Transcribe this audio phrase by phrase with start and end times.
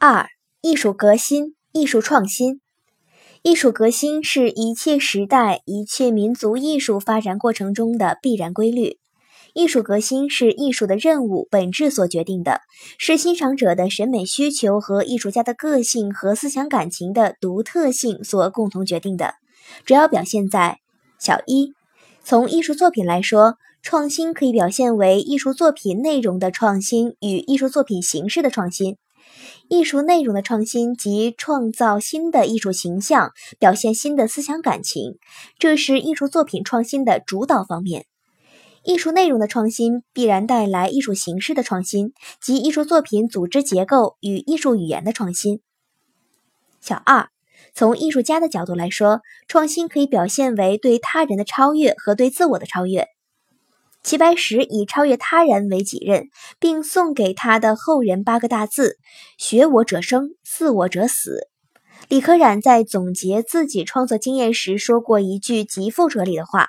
[0.00, 0.28] 二、
[0.60, 2.60] 艺术革新、艺术创新。
[3.42, 8.98] 艺术革新是一切时代、一切民族艺术发展过程中的必然规律。
[9.54, 12.60] 艺术革新是艺术的任务本质所决定的，
[12.96, 19.34] 是欣赏者的审美需求和艺术家的个性和思想感情的独特性所共同决定的。
[19.84, 20.78] 主要表现在
[21.18, 21.72] 小一，
[22.22, 28.96] 从艺术作品来说，创新可以表现为艺术作品内容的创新与艺术作品形式的创新。
[29.68, 35.18] 艺术内容的创新及创造新的艺术形象，表现新的思想感情，
[35.58, 38.06] 这是艺术作品创新的主导方面。
[38.84, 45.60] 艺术内容的创新必然带来艺术形式的创新及艺术作品组织结构与艺术语言的创新。
[46.80, 47.28] 小二，
[47.74, 53.08] 从艺术家的角度来说，创新可以表现为对他人的超越和对自我的超越。
[54.08, 58.96] 齐白石以超越他人为己任，并送给他的后人八个大字
[59.36, 61.46] ：“学我者生，似我者死。”
[62.08, 66.68] 李可染在总结自己创作经验时说过一句极富哲理的话：“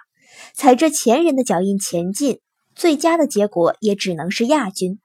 [0.54, 2.42] 踩着前人的脚印前进，
[2.76, 5.00] 最佳的结果也只能是亚军。”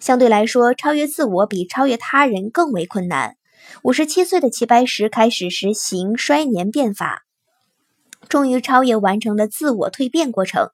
[0.00, 3.36] 相对来说，超越自我比超越他人更为困难。
[3.82, 7.22] 五十七岁的齐白石开始实行衰年变法，
[8.28, 10.68] 终于超越完成了自我蜕变过程。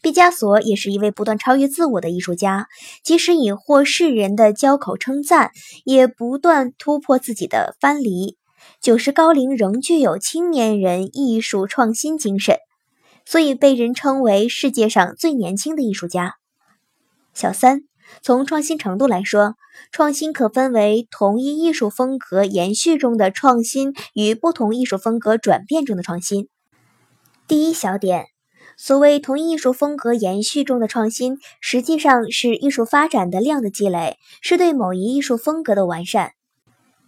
[0.00, 2.66] 毕加索也是一位不断超越自我的艺术家，
[3.02, 5.50] 即使已获世人的交口称赞，
[5.84, 8.38] 也不断突破自己的藩篱。
[8.80, 12.56] 九十高龄仍具有青年人艺术创新精神，
[13.26, 16.36] 所以被人称为世界上最年轻的艺术家。
[17.34, 17.82] 小三，
[18.22, 19.56] 从创新程度来说，
[19.92, 26.48] 创新可分为同一艺术风格延续中的创新与不同艺术风格转变中的创新。
[27.48, 28.26] 第一小点。
[28.76, 36.32] 所谓同艺术风格延续中的创新，实际上是艺术发展的量的积累，是对某一艺术风格的完善。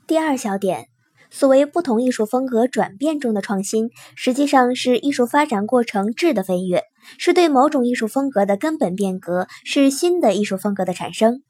[0.07, 0.87] 第二小点，
[1.29, 6.85] 所谓不同艺术风格转变中的创新，实际上是艺术发展过程质的飞跃，
[7.19, 11.43] 是对某种艺术风格的根本变革，是新的艺术风格的产生。